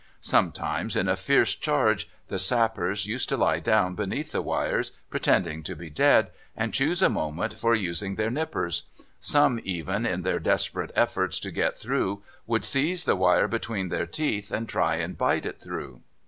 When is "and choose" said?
6.57-7.03